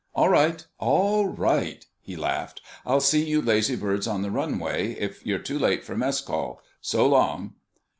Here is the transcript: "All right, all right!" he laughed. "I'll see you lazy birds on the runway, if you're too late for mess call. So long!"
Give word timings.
"All 0.15 0.29
right, 0.29 0.65
all 0.79 1.27
right!" 1.27 1.85
he 2.01 2.15
laughed. 2.15 2.59
"I'll 2.87 3.01
see 3.01 3.23
you 3.23 3.39
lazy 3.39 3.75
birds 3.75 4.07
on 4.07 4.23
the 4.23 4.31
runway, 4.31 4.93
if 4.93 5.23
you're 5.27 5.37
too 5.37 5.59
late 5.59 5.83
for 5.83 5.95
mess 5.95 6.21
call. 6.21 6.59
So 6.81 7.05
long!" 7.07 7.53